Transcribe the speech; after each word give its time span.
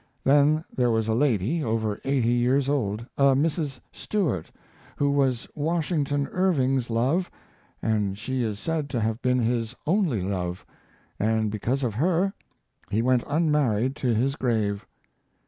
Then 0.23 0.63
there 0.75 0.89
was 0.89 1.07
a 1.07 1.13
lady, 1.13 1.63
over 1.63 2.01
eighty 2.03 2.31
years 2.31 2.67
old, 2.67 3.05
a 3.19 3.35
Mrs. 3.35 3.79
Stuart, 3.91 4.51
who 4.95 5.11
was 5.11 5.47
Washington 5.53 6.27
Irving's 6.31 6.89
love, 6.89 7.29
and 7.83 8.17
she 8.17 8.41
is 8.41 8.57
said 8.57 8.89
to 8.89 8.99
have 8.99 9.21
been 9.21 9.37
his 9.37 9.75
only 9.85 10.23
love, 10.23 10.65
and 11.19 11.51
because 11.51 11.83
of 11.83 11.93
her 11.93 12.33
he 12.89 13.03
went 13.03 13.23
unmarried 13.27 13.95
to 13.97 14.15
his 14.15 14.35
grave. 14.35 14.87